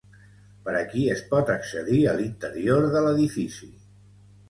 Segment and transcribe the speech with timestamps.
[0.67, 3.75] Per aquí es pot accedir a l'interior de l'edifici.